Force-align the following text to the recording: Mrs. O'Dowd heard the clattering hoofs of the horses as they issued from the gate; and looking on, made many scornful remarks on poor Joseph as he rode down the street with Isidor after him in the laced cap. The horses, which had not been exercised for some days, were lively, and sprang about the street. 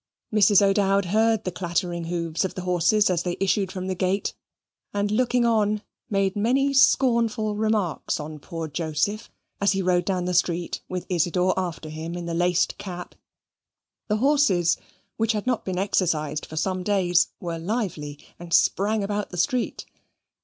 Mrs. 0.33 0.63
O'Dowd 0.63 1.05
heard 1.05 1.43
the 1.43 1.51
clattering 1.51 2.05
hoofs 2.05 2.43
of 2.43 2.55
the 2.55 2.63
horses 2.63 3.07
as 3.11 3.21
they 3.21 3.37
issued 3.39 3.71
from 3.71 3.85
the 3.85 3.93
gate; 3.93 4.33
and 4.95 5.11
looking 5.11 5.45
on, 5.45 5.83
made 6.09 6.35
many 6.35 6.73
scornful 6.73 7.55
remarks 7.55 8.19
on 8.19 8.39
poor 8.39 8.67
Joseph 8.67 9.29
as 9.61 9.73
he 9.73 9.81
rode 9.83 10.05
down 10.05 10.25
the 10.25 10.33
street 10.33 10.81
with 10.89 11.05
Isidor 11.07 11.53
after 11.55 11.89
him 11.89 12.15
in 12.15 12.25
the 12.25 12.33
laced 12.33 12.79
cap. 12.79 13.13
The 14.07 14.17
horses, 14.17 14.75
which 15.17 15.33
had 15.33 15.45
not 15.45 15.63
been 15.65 15.77
exercised 15.77 16.47
for 16.47 16.55
some 16.55 16.81
days, 16.81 17.27
were 17.39 17.59
lively, 17.59 18.17
and 18.39 18.51
sprang 18.55 19.03
about 19.03 19.29
the 19.29 19.37
street. 19.37 19.85